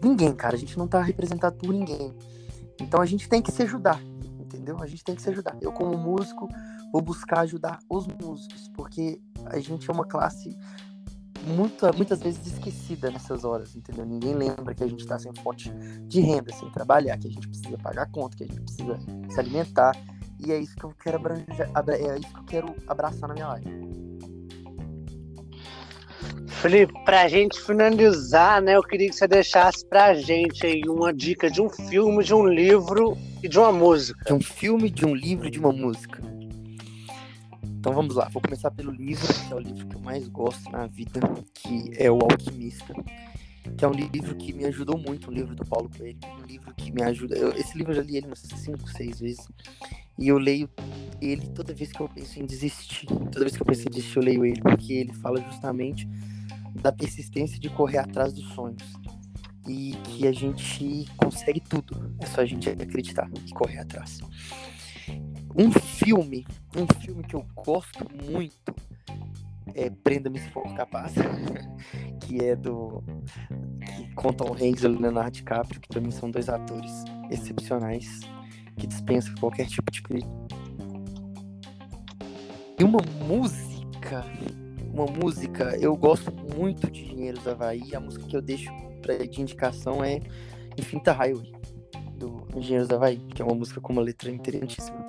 ninguém, 0.03 0.35
cara. 0.35 0.57
A 0.57 0.59
gente 0.59 0.77
não 0.79 0.87
tá 0.87 1.03
representado 1.03 1.57
por 1.57 1.73
ninguém. 1.73 2.15
Então 2.81 3.01
a 3.01 3.07
gente 3.07 3.29
tem 3.29 3.43
que 3.43 3.51
se 3.51 3.63
ajudar, 3.63 4.01
entendeu? 4.39 4.77
A 4.81 4.87
gente 4.87 5.05
tem 5.05 5.15
que 5.15 5.23
se 5.23 5.31
ajudar. 5.31 5.57
Eu, 5.61 5.73
como 5.73 5.97
músico, 5.97 6.49
vou 6.93 7.03
buscar 7.03 7.41
ajudar 7.41 7.79
os 7.89 8.07
músicos, 8.07 8.69
porque 8.75 9.21
a 9.47 9.59
gente 9.59 9.91
é 9.91 9.93
uma 9.93 10.05
classe 10.05 10.57
muita, 11.45 11.93
muitas 11.93 12.21
vezes 12.21 12.47
esquecida 12.47 13.11
nessas 13.11 13.45
horas, 13.45 13.75
entendeu? 13.75 14.05
Ninguém 14.05 14.35
lembra 14.35 14.75
que 14.75 14.85
a 14.85 14.87
gente 14.87 15.01
está 15.01 15.19
sem 15.19 15.33
fonte 15.43 15.71
de 16.07 16.21
renda, 16.21 16.53
sem 16.53 16.71
trabalhar, 16.71 17.19
que 17.19 17.29
a 17.29 17.31
gente 17.31 17.49
precisa 17.49 17.77
pagar 17.79 18.11
conta, 18.11 18.37
que 18.37 18.45
a 18.45 18.47
gente 18.47 18.61
precisa 18.61 18.99
se 19.31 19.41
alimentar. 19.41 19.97
E 20.39 20.53
é 20.53 20.59
isso 20.59 20.77
que 20.77 20.85
eu 20.85 20.91
quero 20.91 21.17
abranger, 21.17 21.71
é 21.89 22.19
isso 22.19 22.33
que 22.33 22.39
eu 22.39 22.45
quero 22.45 22.75
abraçar 22.87 23.29
na 23.29 23.35
minha 23.35 23.49
live. 23.49 24.08
Felipe, 26.61 26.93
pra 27.05 27.29
gente 27.29 27.61
finalizar, 27.61 28.61
né, 28.61 28.75
eu 28.75 28.83
queria 28.83 29.09
que 29.09 29.15
você 29.15 29.29
deixasse 29.29 29.87
pra 29.87 30.12
gente 30.15 30.67
aí 30.67 30.83
uma 30.88 31.15
dica 31.15 31.49
de 31.49 31.62
um 31.62 31.69
filme, 31.71 32.25
de 32.25 32.35
um 32.35 32.49
livro 32.49 33.17
e 33.41 33.49
de 33.49 33.57
uma 33.61 33.71
música. 33.71 34.25
De 34.25 34.33
um 34.33 34.41
filme, 34.41 34.91
de 34.91 35.07
um 35.07 35.15
livro 35.15 35.47
e 35.47 35.50
de 35.53 35.61
uma 35.61 35.71
música. 35.71 36.21
Então 37.62 37.93
vamos 37.93 38.17
lá, 38.17 38.29
vou 38.29 38.43
começar 38.43 38.73
pelo 38.73 38.91
livro, 38.91 39.25
que 39.33 39.53
é 39.53 39.55
o 39.55 39.61
livro 39.61 39.87
que 39.87 39.95
eu 39.95 40.00
mais 40.00 40.27
gosto 40.27 40.69
na 40.73 40.88
vida, 40.88 41.21
que 41.55 41.93
é 41.97 42.11
O 42.11 42.19
Alquimista, 42.19 42.93
que 43.77 43.85
é 43.85 43.88
um 43.88 43.93
livro 43.93 44.35
que 44.35 44.53
me 44.53 44.65
ajudou 44.65 44.99
muito, 44.99 45.31
um 45.31 45.35
livro 45.35 45.55
do 45.55 45.65
Paulo 45.65 45.88
Coelho, 45.97 46.19
um 46.43 46.45
livro 46.45 46.75
que 46.75 46.91
me 46.91 47.05
ajuda. 47.05 47.37
Eu, 47.37 47.53
esse 47.53 47.79
livro 47.79 47.93
eu 47.93 47.97
já 47.97 48.03
li 48.03 48.17
ele 48.17 48.27
umas 48.27 48.41
5, 48.41 48.91
6 48.91 49.21
vezes, 49.21 49.49
e 50.19 50.27
eu 50.27 50.37
leio 50.38 50.69
ele 51.23 51.47
toda 51.55 51.73
vez 51.73 51.93
que 51.93 52.00
eu 52.00 52.09
penso 52.09 52.41
em 52.41 52.45
desistir. 52.45 53.07
Toda 53.07 53.41
vez 53.41 53.55
que 53.55 53.62
eu 53.62 53.67
penso 53.67 53.83
em 53.83 53.91
desistir, 53.91 54.17
eu 54.17 54.25
leio 54.25 54.45
ele, 54.45 54.61
porque 54.61 54.93
ele 54.93 55.12
fala 55.15 55.41
justamente 55.41 56.09
da 56.75 56.93
persistência 56.93 57.59
de 57.59 57.69
correr 57.69 57.99
atrás 57.99 58.33
dos 58.33 58.47
sonhos. 58.53 58.83
E 59.67 59.93
que 60.05 60.27
a 60.27 60.33
gente 60.33 61.05
consegue 61.17 61.61
tudo. 61.61 62.15
É 62.21 62.27
só 62.27 62.41
a 62.41 62.47
gente 62.47 62.69
acreditar 62.71 63.31
e 63.47 63.53
correr 63.53 63.79
atrás. 63.79 64.21
Um 65.57 65.71
filme, 65.73 66.47
um 66.77 66.87
filme 67.01 67.23
que 67.23 67.35
eu 67.35 67.47
gosto 67.55 68.07
muito 68.31 68.75
é 69.75 69.91
Prenda-me 69.91 70.39
se 70.39 70.49
for 70.51 70.63
capaz, 70.75 71.15
que 72.27 72.43
é 72.43 72.57
do 72.57 73.03
que 73.85 74.15
conta 74.15 74.45
o 74.45 74.53
Hanks 74.53 74.83
e 74.83 74.87
o 74.87 74.99
Leonardo 74.99 75.33
DiCaprio, 75.33 75.81
que 75.81 76.01
mim 76.01 76.11
são 76.11 76.31
dois 76.31 76.49
atores 76.49 77.05
excepcionais 77.31 78.21
que 78.77 78.87
dispensam 78.87 79.35
qualquer 79.37 79.67
tipo 79.67 79.91
de 79.91 80.03
e 82.81 82.85
uma 82.85 83.01
música 83.27 84.25
uma 84.99 85.07
música, 85.07 85.76
eu 85.81 85.97
gosto 85.97 86.33
muito 86.57 86.90
de 86.90 87.02
Engenheiros 87.02 87.45
da 87.45 87.52
Havaí, 87.52 87.95
a 87.95 88.00
música 88.00 88.25
que 88.26 88.37
eu 88.37 88.43
deixo 88.43 88.71
pra, 89.00 89.17
de 89.17 89.40
indicação 89.40 90.02
é 90.02 90.21
Infinita 90.76 91.12
Highway, 91.12 91.52
do 92.17 92.47
Engenheiros 92.57 92.88
da 92.88 92.97
Havaí, 92.97 93.19
que 93.35 93.40
é 93.40 93.45
uma 93.45 93.55
música 93.55 93.81
com 93.81 93.93
uma 93.93 94.02
letra 94.02 94.31
interessantíssima. 94.31 95.07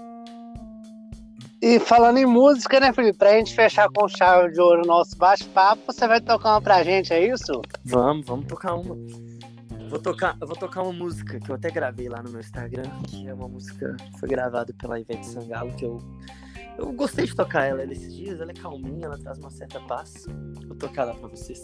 E 1.62 1.78
falando 1.80 2.18
em 2.18 2.26
música, 2.26 2.80
né, 2.80 2.94
Felipe? 2.94 3.18
Pra 3.18 3.34
gente 3.34 3.54
fechar 3.54 3.90
com 3.90 4.08
chave 4.08 4.54
de 4.54 4.62
ouro 4.62 4.84
o 4.84 4.88
nosso 4.88 5.18
bate-papo, 5.18 5.82
você 5.92 6.08
vai 6.08 6.22
tocar 6.22 6.52
uma 6.52 6.62
pra 6.62 6.84
gente, 6.84 7.12
é 7.12 7.28
isso? 7.28 7.62
Vamos, 7.84 8.26
vamos 8.26 8.46
tocar 8.46 8.76
uma. 8.76 8.96
Vou 9.90 10.00
tocar, 10.00 10.38
eu 10.40 10.48
vou 10.48 10.56
tocar 10.56 10.84
uma 10.84 10.94
música 10.94 11.40
que 11.40 11.50
eu 11.50 11.56
até 11.56 11.70
gravei 11.72 12.08
lá 12.08 12.22
no 12.22 12.30
meu 12.30 12.40
Instagram, 12.40 12.84
que 13.08 13.28
é 13.28 13.34
uma 13.34 13.48
música 13.48 13.98
que 13.98 14.20
foi 14.20 14.30
gravada 14.30 14.72
pela 14.74 15.00
Ivete 15.00 15.26
Sangalo, 15.26 15.74
que 15.74 15.84
eu 15.84 15.98
eu 16.80 16.94
gostei 16.94 17.26
de 17.26 17.36
tocar 17.36 17.66
ela 17.66 17.86
nesses 17.86 18.16
dias, 18.16 18.40
ela 18.40 18.52
é 18.52 18.54
calminha, 18.54 19.06
ela 19.06 19.18
traz 19.18 19.38
uma 19.38 19.50
certa 19.50 19.80
paz. 19.82 20.26
Vou 20.66 20.78
tocar 20.78 21.04
ela 21.04 21.16
pra 21.16 21.28
vocês. 21.28 21.62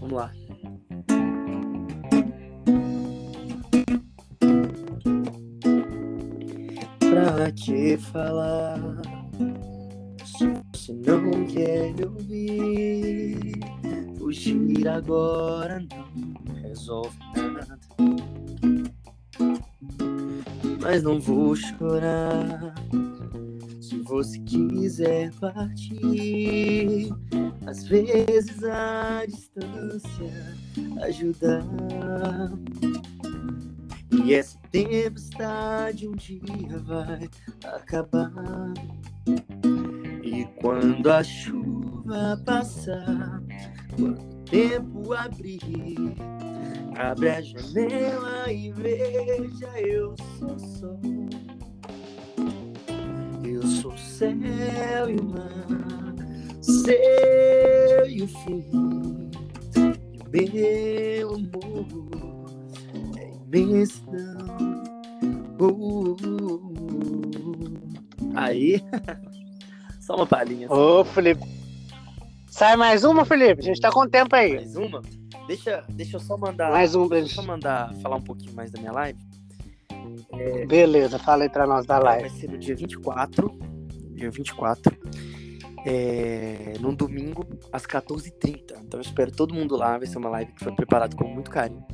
Vamos 0.00 0.12
lá. 0.12 0.32
Pra 6.98 7.52
te 7.52 7.96
falar, 7.98 8.78
se 10.24 10.48
você 10.72 10.92
não 10.94 11.46
quer 11.46 11.94
me 11.94 12.04
ouvir, 12.04 13.52
fugir 14.18 14.88
agora 14.88 15.80
não 15.80 16.54
resolve 16.54 17.16
nada 17.36 17.78
mas 20.82 21.02
não 21.02 21.20
vou 21.20 21.54
chorar. 21.54 22.74
Se 23.80 23.98
você 23.98 24.38
quiser 24.40 25.32
partir, 25.34 27.08
às 27.66 27.84
vezes 27.84 28.62
a 28.64 29.24
distância 29.26 30.56
ajuda. 31.02 31.64
E 34.24 34.34
essa 34.34 34.58
tempestade 34.70 36.08
um 36.08 36.12
dia 36.12 36.78
vai 36.84 37.28
acabar. 37.64 38.74
E 40.22 40.44
quando 40.60 41.10
a 41.10 41.22
chuva 41.22 42.42
passar, 42.44 43.42
quando 43.96 44.20
o 44.20 44.44
tempo 44.44 45.12
abrir 45.12 46.14
Abre 46.96 47.30
a 47.30 47.40
janela 47.40 48.52
e 48.52 48.70
veja, 48.72 49.80
eu 49.80 50.14
sou 50.38 50.58
sol. 50.58 51.00
Eu 53.44 53.62
sou 53.62 53.96
céu 53.96 55.08
e 55.08 55.20
mar, 55.20 56.14
seu 56.60 58.06
e 58.08 58.22
o 58.22 58.28
fim. 58.28 58.64
E 60.34 61.24
o 61.24 61.38
meu 61.38 61.64
amor 61.64 62.46
é 63.18 63.32
imensidão. 63.46 64.82
Uh, 65.58 65.66
uh, 65.66 66.16
uh. 66.22 67.32
Aí, 68.34 68.82
só 70.00 70.16
uma 70.16 70.26
palhinha. 70.26 70.72
Ô, 70.72 71.04
Felipe. 71.04 71.42
Sai 72.48 72.76
mais 72.76 73.04
uma, 73.04 73.24
Felipe? 73.24 73.60
A 73.60 73.64
gente 73.64 73.80
tá 73.80 73.90
com 73.90 74.08
tempo 74.08 74.34
aí. 74.34 74.56
Mais 74.56 74.76
uma? 74.76 75.02
Deixa, 75.52 75.84
deixa 75.90 76.16
eu 76.16 76.20
só 76.20 76.34
mandar. 76.38 76.70
Mais 76.70 76.94
um 76.94 77.06
Deixa 77.06 77.26
eu 77.26 77.34
só 77.34 77.42
mandar 77.42 77.92
falar 77.96 78.16
um 78.16 78.22
pouquinho 78.22 78.54
mais 78.54 78.70
da 78.70 78.80
minha 78.80 78.92
live. 78.92 79.18
É, 80.32 80.64
Beleza, 80.64 81.18
fala 81.18 81.42
aí 81.42 81.50
pra 81.50 81.66
nós 81.66 81.84
da 81.84 81.98
live. 81.98 82.26
Vai 82.26 82.38
ser 82.40 82.50
no 82.50 82.56
dia 82.56 82.74
24. 82.74 83.50
Dia 84.14 84.30
24. 84.30 84.96
É, 85.84 86.72
num 86.80 86.94
domingo, 86.94 87.44
às 87.70 87.84
14h30. 87.86 88.78
Então 88.80 88.98
eu 88.98 89.02
espero 89.02 89.30
todo 89.30 89.52
mundo 89.52 89.76
lá. 89.76 89.98
Vai 89.98 90.06
ser 90.06 90.16
uma 90.16 90.30
live 90.30 90.52
que 90.52 90.64
foi 90.64 90.72
preparada 90.72 91.14
com 91.14 91.28
muito 91.28 91.50
carinho. 91.50 91.84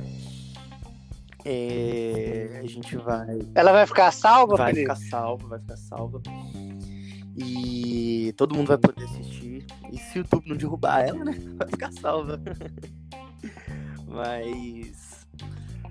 É, 1.43 2.61
a 2.63 2.67
gente 2.67 2.95
vai. 2.95 3.39
Ela 3.53 3.73
vai 3.73 3.85
ficar 3.85 4.09
salva, 4.11 4.55
Vai 4.55 4.73
Felipe? 4.73 4.93
ficar 4.93 5.09
salva, 5.09 5.47
vai 5.49 5.59
ficar 5.59 5.77
salva. 5.77 6.21
E 7.35 8.33
todo 8.37 8.55
mundo 8.55 8.67
vai 8.67 8.77
poder 8.77 9.03
assistir. 9.03 9.65
E 9.91 9.97
se 9.97 10.17
o 10.17 10.21
YouTube 10.21 10.47
não 10.47 10.55
derrubar 10.55 11.01
ela, 11.01 11.25
né? 11.25 11.33
Vai 11.57 11.67
ficar 11.67 11.91
salva. 11.91 12.39
Mas 14.09 15.27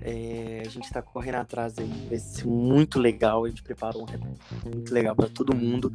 é, 0.01 0.63
a 0.65 0.69
gente 0.69 0.89
tá 0.91 1.01
correndo 1.01 1.35
atrás 1.35 1.77
aí. 1.77 2.07
Vai 2.07 2.17
ser 2.17 2.45
muito 2.45 2.99
legal. 2.99 3.45
A 3.45 3.49
gente 3.49 3.63
preparou 3.63 4.03
um 4.03 4.05
rap 4.05 4.21
muito 4.65 4.93
legal 4.93 5.15
para 5.15 5.29
todo 5.29 5.55
mundo. 5.55 5.91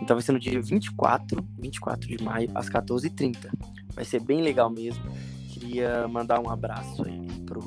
Então 0.00 0.16
vai 0.16 0.22
ser 0.22 0.32
no 0.32 0.38
dia 0.38 0.60
24, 0.60 1.46
24 1.58 2.08
de 2.08 2.22
maio, 2.22 2.50
às 2.54 2.68
14h30. 2.68 3.50
Vai 3.94 4.04
ser 4.04 4.20
bem 4.20 4.42
legal 4.42 4.70
mesmo. 4.70 5.04
Queria 5.52 6.08
mandar 6.08 6.40
um 6.40 6.50
abraço 6.50 7.06
aí 7.06 7.26
pro, 7.46 7.60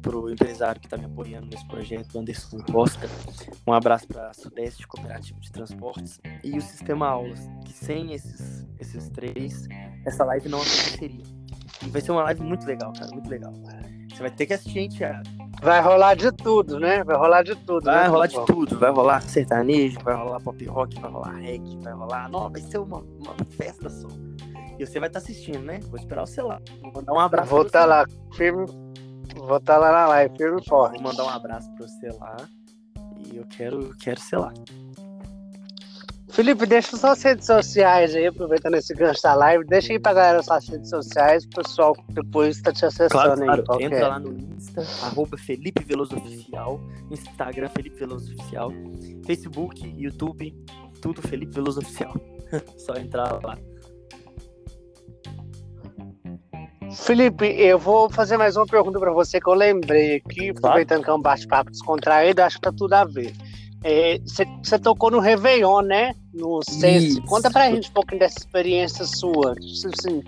pro 0.00 0.30
empresário 0.30 0.80
que 0.80 0.86
está 0.86 0.96
me 0.96 1.04
apoiando 1.04 1.48
nesse 1.48 1.66
projeto, 1.66 2.18
Anderson 2.18 2.58
Costa. 2.72 3.08
Um 3.66 3.72
abraço 3.74 4.08
para 4.08 4.32
Sudeste 4.32 4.86
Cooperativo 4.86 5.38
de 5.38 5.52
Transportes 5.52 6.18
e 6.42 6.56
o 6.56 6.62
Sistema 6.62 7.08
Aulas, 7.08 7.40
que 7.66 7.72
sem 7.74 8.14
esses, 8.14 8.66
esses 8.80 9.10
três, 9.10 9.68
essa 10.06 10.24
live 10.24 10.48
não 10.48 10.60
aconteceria. 10.62 11.24
Vai 11.88 12.00
ser 12.00 12.12
uma 12.12 12.22
live 12.24 12.42
muito 12.42 12.66
legal, 12.66 12.92
cara, 12.92 13.10
muito 13.12 13.28
legal. 13.28 13.52
Você 14.10 14.22
vai 14.22 14.30
ter 14.30 14.46
que 14.46 14.54
assistir, 14.54 14.78
hein, 14.80 14.88
Thiago? 14.88 15.22
Vai 15.60 15.80
rolar 15.80 16.14
de 16.14 16.30
tudo, 16.32 16.78
né? 16.78 17.02
Vai 17.02 17.16
rolar 17.16 17.42
de 17.42 17.54
tudo. 17.56 17.84
Vai 17.84 18.02
né, 18.02 18.06
rolar 18.08 18.26
de 18.26 18.46
tudo, 18.46 18.78
vai 18.78 18.90
rolar 18.90 19.20
sertanejo, 19.22 19.98
vai 20.04 20.14
rolar 20.14 20.40
pop 20.40 20.64
rock, 20.66 21.00
vai 21.00 21.10
rolar 21.10 21.34
reggae, 21.34 21.78
vai 21.82 21.92
rolar. 21.92 22.28
Não, 22.28 22.50
vai 22.50 22.60
ser 22.60 22.78
uma, 22.78 22.98
uma 22.98 23.34
festa 23.56 23.90
só. 23.90 24.08
E 24.78 24.86
você 24.86 25.00
vai 25.00 25.08
estar 25.08 25.18
assistindo, 25.18 25.60
né? 25.60 25.80
Vou 25.88 25.98
esperar 25.98 26.26
você 26.26 26.40
lá. 26.40 26.60
Vou 26.80 26.92
mandar 26.92 27.12
um 27.12 27.18
abraço 27.18 27.50
Vou 27.50 27.62
estar 27.62 27.80
você. 27.82 27.86
lá, 27.86 28.06
firme. 28.34 28.66
Vou 29.36 29.56
estar 29.56 29.78
lá 29.78 29.90
na 29.90 30.06
live, 30.06 30.36
firme 30.36 30.60
e 30.60 30.68
forte. 30.68 30.94
Vou 30.94 31.02
mandar 31.02 31.24
um 31.24 31.28
abraço 31.28 31.68
pra 31.74 31.86
você 31.86 32.08
lá. 32.20 32.36
E 33.18 33.36
eu 33.36 33.44
quero, 33.46 33.96
quero 33.98 34.20
ser 34.20 34.36
lá. 34.36 34.52
Felipe, 36.30 36.66
deixa 36.66 36.96
suas 36.96 37.22
redes 37.22 37.46
sociais 37.46 38.14
aí, 38.14 38.26
aproveitando 38.26 38.74
esse 38.74 38.92
gancho 38.94 39.22
da 39.22 39.34
live. 39.34 39.64
Deixa 39.64 39.92
aí 39.92 39.98
pra 39.98 40.12
galera 40.12 40.42
suas 40.42 40.68
redes 40.68 40.90
sociais, 40.90 41.44
o 41.44 41.48
pessoal 41.50 41.96
depois 42.10 42.60
tá 42.60 42.72
te 42.72 42.84
acessando 42.84 43.10
Claro, 43.10 43.32
aí. 43.40 43.46
claro. 43.46 43.64
qual 43.64 43.78
que 43.78 43.84
Entra 43.84 44.08
lá 44.08 44.18
no 44.20 44.32
Insta, 44.38 44.82
arroba 45.06 45.36
Felipe 45.38 45.82
Veloso 45.84 46.16
Oficial. 46.16 46.80
Instagram, 47.10 47.68
Felipe 47.70 47.98
Veloso 47.98 48.32
Oficial. 48.34 48.70
Facebook, 49.26 49.94
YouTube, 49.96 50.54
tudo 51.00 51.22
Felipe 51.22 51.54
Veloso 51.54 51.80
Oficial. 51.80 52.14
Só 52.76 52.94
entrar 52.94 53.32
lá. 53.42 53.56
Felipe, 57.04 57.44
eu 57.46 57.78
vou 57.78 58.08
fazer 58.10 58.36
mais 58.38 58.56
uma 58.56 58.66
pergunta 58.66 58.98
pra 58.98 59.12
você 59.12 59.38
que 59.40 59.48
eu 59.48 59.54
lembrei 59.54 60.16
aqui, 60.16 60.50
aproveitando 60.50 61.04
que 61.04 61.10
é 61.10 61.12
um 61.12 61.20
bate-papo 61.20 61.70
descontraído, 61.70 62.40
acho 62.42 62.56
que 62.56 62.62
tá 62.62 62.72
tudo 62.72 62.94
a 62.94 63.04
ver. 63.04 63.32
Você 63.82 64.74
é, 64.74 64.78
tocou 64.78 65.10
no 65.10 65.20
Réveillon, 65.20 65.82
né? 65.82 66.14
No 66.34 66.60
Sense. 66.68 67.20
Conta 67.22 67.50
pra 67.50 67.70
gente 67.70 67.90
um 67.90 67.92
pouquinho 67.92 68.20
dessa 68.20 68.38
experiência 68.38 69.04
sua. 69.04 69.52
Assim, 69.52 70.22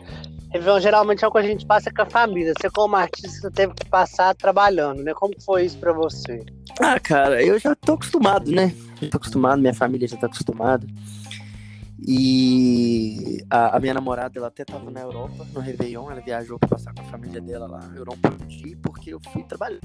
Réveillon 0.52 0.80
geralmente 0.80 1.24
é 1.24 1.28
o 1.28 1.32
que 1.32 1.38
a 1.38 1.42
gente 1.42 1.66
passa 1.66 1.92
com 1.92 2.02
a 2.02 2.06
família. 2.06 2.54
Você, 2.56 2.70
como 2.70 2.94
artista, 2.94 3.50
teve 3.50 3.74
que 3.74 3.84
passar 3.86 4.34
trabalhando, 4.36 5.02
né? 5.02 5.12
Como 5.14 5.34
foi 5.44 5.64
isso 5.64 5.78
pra 5.78 5.92
você? 5.92 6.44
Ah, 6.80 6.98
cara, 7.00 7.42
eu 7.42 7.58
já 7.58 7.74
tô 7.74 7.94
acostumado, 7.94 8.50
né? 8.50 8.72
Já 9.00 9.08
tô 9.08 9.16
acostumado, 9.16 9.60
minha 9.60 9.74
família 9.74 10.06
já 10.06 10.16
tá 10.16 10.26
acostumada. 10.26 10.86
E 12.06 13.44
a, 13.50 13.76
a, 13.76 13.80
minha 13.80 13.92
namorada, 13.92 14.38
ela 14.38 14.48
até 14.48 14.64
tava 14.64 14.90
na 14.90 15.00
Europa, 15.00 15.46
no 15.52 15.60
Réveillon, 15.60 16.10
ela 16.10 16.20
viajou 16.20 16.58
pra 16.58 16.70
passar 16.70 16.94
com 16.94 17.02
a 17.02 17.04
família 17.04 17.40
dela 17.40 17.66
lá. 17.66 17.92
Eu 17.94 18.04
não 18.04 18.16
pude 18.16 18.68
ir 18.68 18.76
porque 18.76 19.12
eu 19.12 19.20
fui 19.32 19.42
trabalhar 19.42 19.80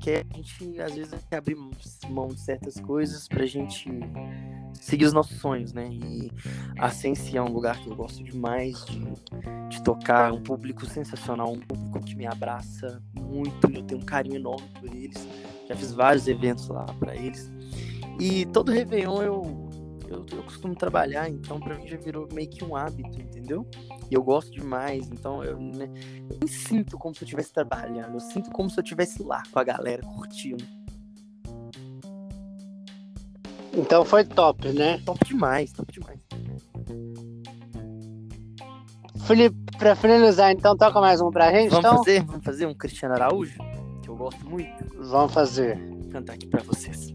que 0.00 0.10
a 0.10 0.36
gente 0.36 0.80
às 0.80 0.94
vezes 0.94 1.10
tem 1.28 1.38
abrir 1.38 1.56
mão 2.08 2.28
de 2.28 2.40
certas 2.40 2.80
coisas 2.80 3.28
pra 3.28 3.44
gente 3.44 3.88
seguir 4.72 5.04
os 5.04 5.12
nossos 5.12 5.38
sonhos, 5.38 5.72
né? 5.72 5.88
E 5.90 6.32
a 6.78 6.90
Sense 6.90 7.36
é 7.36 7.42
um 7.42 7.52
lugar 7.52 7.78
que 7.78 7.88
eu 7.88 7.94
gosto 7.94 8.22
demais 8.24 8.84
de, 8.86 9.00
de 9.68 9.82
tocar, 9.82 10.30
é 10.30 10.32
um 10.32 10.42
público 10.42 10.86
sensacional, 10.86 11.52
um 11.52 11.60
público 11.60 12.00
que 12.00 12.14
me 12.14 12.26
abraça 12.26 13.02
muito, 13.14 13.70
eu 13.70 13.82
tenho 13.82 14.00
um 14.00 14.04
carinho 14.04 14.36
enorme 14.36 14.68
por 14.80 14.88
eles. 14.94 15.28
Já 15.68 15.76
fiz 15.76 15.92
vários 15.92 16.26
eventos 16.26 16.66
lá 16.68 16.86
para 16.98 17.14
eles. 17.14 17.52
E 18.18 18.46
todo 18.46 18.72
Réveillon 18.72 19.22
eu 19.22 19.59
eu, 20.10 20.26
eu 20.32 20.42
costumo 20.42 20.74
trabalhar, 20.74 21.28
então 21.28 21.60
para 21.60 21.76
mim 21.76 21.86
já 21.86 21.96
virou 21.96 22.28
meio 22.32 22.48
que 22.48 22.64
um 22.64 22.74
hábito, 22.74 23.20
entendeu? 23.20 23.66
E 24.10 24.14
eu 24.14 24.22
gosto 24.22 24.50
demais, 24.50 25.08
então 25.08 25.42
eu, 25.44 25.58
né, 25.58 25.88
eu 26.28 26.38
me 26.42 26.48
sinto 26.48 26.98
como 26.98 27.14
se 27.14 27.22
eu 27.22 27.26
estivesse 27.26 27.52
trabalhando, 27.52 28.14
eu 28.14 28.20
sinto 28.20 28.50
como 28.50 28.68
se 28.68 28.78
eu 28.78 28.82
estivesse 28.82 29.22
lá 29.22 29.42
com 29.50 29.58
a 29.58 29.64
galera 29.64 30.02
curtindo. 30.02 30.64
Então 33.72 34.04
foi 34.04 34.24
top, 34.24 34.68
né? 34.70 35.00
Top 35.06 35.24
demais, 35.24 35.72
top 35.72 35.92
demais. 35.92 36.18
Felipe, 39.26 39.56
pra 39.78 39.94
finalizar, 39.94 40.50
então, 40.50 40.76
toca 40.76 41.00
mais 41.00 41.20
um 41.20 41.30
pra 41.30 41.52
gente? 41.52 41.70
Vamos 41.70 41.84
então? 41.84 41.98
fazer? 41.98 42.24
Vamos 42.24 42.44
fazer 42.44 42.66
um 42.66 42.74
Cristiano 42.74 43.14
Araújo, 43.14 43.56
que 44.02 44.08
eu 44.08 44.16
gosto 44.16 44.44
muito. 44.48 44.84
Vamos 44.98 45.32
fazer. 45.32 45.78
Vou 45.78 46.10
cantar 46.10 46.32
aqui 46.32 46.48
pra 46.48 46.64
vocês 46.64 47.14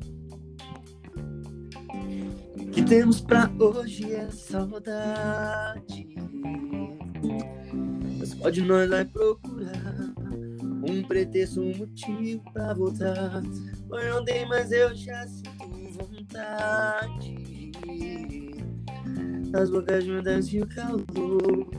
que 2.75 2.83
temos 2.83 3.21
pra 3.21 3.49
hoje 3.57 4.13
é 4.13 4.29
saudade. 4.29 6.13
Mas 8.19 8.33
pode 8.33 8.61
nós 8.63 8.89
vai 8.89 9.05
procurar 9.05 10.13
um 10.85 11.01
pretexto, 11.03 11.61
um 11.61 11.73
motivo 11.73 12.43
pra 12.51 12.73
voltar. 12.73 13.41
Foi 13.87 14.11
ontem, 14.11 14.45
mas 14.49 14.73
eu 14.73 14.93
já 14.93 15.25
sinto 15.25 15.69
vontade. 15.93 17.71
As 19.53 19.69
bocas 19.69 20.03
juntas 20.03 20.51
e 20.51 20.59
o 20.59 20.67
calor. 20.67 21.69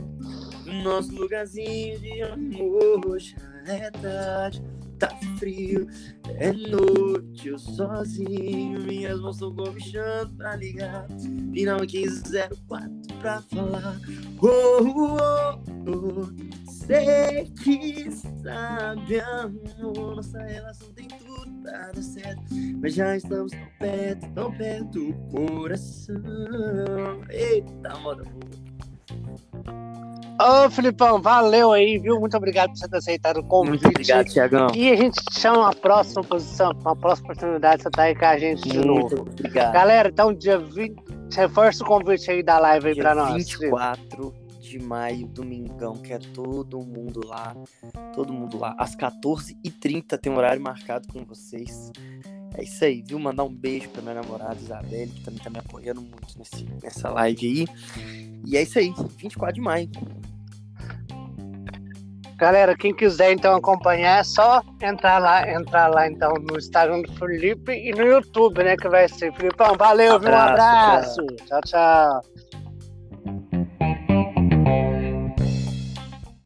Nosso 0.83 1.13
lugarzinho 1.13 1.99
de 1.99 2.23
amor 2.23 3.19
já 3.19 3.37
é 3.67 3.91
tarde 3.91 4.63
tá 4.97 5.09
frio, 5.37 5.87
é 6.25 6.51
noite, 6.51 7.49
eu 7.49 7.59
sozinho, 7.59 8.79
minhas 8.81 9.19
mãos 9.19 9.35
estão 9.35 9.55
comichando 9.55 10.33
pra 10.35 10.55
ligar. 10.55 11.07
Final 11.53 11.79
1504 11.79 12.91
pra 13.19 13.41
falar. 13.43 13.99
Oh, 14.41 14.83
oh, 14.83 15.59
oh, 15.89 16.25
sei 16.65 17.45
que 17.63 18.11
sabe, 18.11 19.19
amor, 19.19 20.15
nossa 20.15 20.39
relação 20.43 20.87
tem 20.93 21.07
tudo 21.07 21.61
pra 21.61 21.91
dar 21.91 22.01
certo, 22.01 22.43
mas 22.81 22.93
já 22.93 23.17
estamos 23.17 23.51
tão 23.51 23.67
perto, 23.79 24.33
tão 24.33 24.51
perto, 24.57 25.13
coração. 25.31 26.15
Eita, 27.29 27.97
moda 27.99 28.23
boa. 28.23 28.66
Ô, 30.39 30.69
Filipão, 30.69 31.19
valeu 31.21 31.71
aí, 31.71 31.97
viu? 31.97 32.19
Muito 32.19 32.37
obrigado 32.37 32.69
por 32.69 32.77
você 32.77 32.87
ter 32.87 32.97
aceitado 32.97 33.37
o 33.37 33.43
convite. 33.43 33.83
Muito 33.83 33.87
obrigado, 33.87 34.27
Tiagão. 34.27 34.67
E 34.75 34.91
a 34.91 34.95
gente 34.95 35.15
te 35.15 35.39
chama 35.39 35.59
uma 35.59 35.73
próxima 35.73 36.23
posição, 36.23 36.71
uma 36.81 36.95
próxima 36.95 37.31
oportunidade, 37.31 37.81
você 37.81 37.89
tá 37.89 38.03
aí 38.03 38.15
com 38.15 38.25
a 38.25 38.37
gente 38.37 38.61
de 38.69 38.77
Muito 38.77 39.15
novo. 39.15 39.21
obrigado. 39.21 39.73
Galera, 39.73 40.09
então 40.09 40.33
dia 40.33 40.59
20. 40.59 40.95
Reforça 41.35 41.83
o 41.83 41.87
convite 41.87 42.29
aí 42.31 42.43
da 42.43 42.59
live 42.59 42.87
aí 42.89 42.93
Dia 42.93 43.03
pra 43.03 43.15
nós. 43.15 43.33
24 43.33 44.33
de 44.61 44.79
maio, 44.79 45.27
domingão, 45.27 45.95
quero 45.95 46.25
todo 46.27 46.79
mundo 46.81 47.21
lá. 47.25 47.55
Todo 48.13 48.31
mundo 48.31 48.59
lá. 48.59 48.75
Às 48.77 48.95
14h30 48.95 50.17
tem 50.19 50.31
um 50.31 50.37
horário 50.37 50.61
marcado 50.61 51.07
com 51.07 51.23
vocês. 51.25 51.91
É 52.55 52.63
isso 52.63 52.83
aí, 52.83 53.01
viu? 53.01 53.19
Mandar 53.19 53.43
um 53.43 53.53
beijo 53.53 53.89
pra 53.89 54.01
minha 54.01 54.15
namorada 54.15 54.55
Isabelle, 54.55 55.11
que 55.11 55.21
também 55.21 55.39
tá 55.39 55.49
me 55.49 55.59
apoiando 55.59 56.01
muito 56.01 56.37
nesse, 56.37 56.65
nessa 56.81 57.09
live 57.09 57.47
aí. 57.47 57.67
E 58.45 58.57
é 58.57 58.63
isso 58.63 58.79
aí, 58.79 58.93
24 59.17 59.55
de 59.55 59.61
maio. 59.61 59.89
Galera, 62.37 62.77
quem 62.77 62.93
quiser 62.93 63.31
então 63.31 63.55
acompanhar, 63.55 64.19
é 64.19 64.23
só 64.23 64.61
entrar 64.81 65.17
lá, 65.17 65.51
entrar 65.51 65.87
lá 65.87 66.07
então 66.07 66.33
no 66.35 66.57
Instagram 66.57 67.01
do 67.01 67.11
Felipe 67.13 67.71
e 67.71 67.91
no 67.91 68.03
YouTube, 68.03 68.63
né? 68.63 68.77
Que 68.77 68.87
vai 68.87 69.09
ser. 69.09 69.33
Filipão, 69.33 69.75
valeu, 69.75 70.19
viu? 70.19 70.29
Um 70.29 70.35
Abraço, 70.35 71.21
abraço. 71.21 71.45
Tchau, 71.47 71.61
tchau. 71.61 72.21